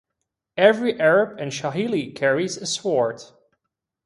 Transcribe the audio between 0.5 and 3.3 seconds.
Every Arab and Swahili carries a sword.